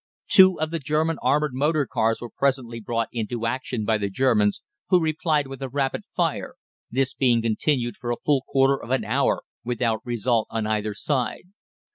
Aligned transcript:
Two 0.27 0.59
of 0.59 0.71
the 0.71 0.79
German 0.79 1.19
armoured 1.21 1.53
motor 1.53 1.85
cars 1.85 2.21
were 2.21 2.29
presently 2.35 2.79
brought 2.79 3.07
into 3.11 3.45
action 3.45 3.85
by 3.85 3.99
the 3.99 4.09
Germans, 4.09 4.63
who 4.89 4.99
replied 4.99 5.45
with 5.45 5.61
a 5.61 5.69
rapid 5.69 6.05
fire, 6.15 6.55
this 6.89 7.13
being 7.13 7.39
continued 7.43 7.97
for 7.97 8.09
a 8.11 8.17
full 8.25 8.41
quarter 8.47 8.81
of 8.81 8.89
an 8.89 9.05
hour 9.05 9.43
without 9.63 10.03
result 10.03 10.47
on 10.49 10.65
either 10.65 10.95
side. 10.95 11.49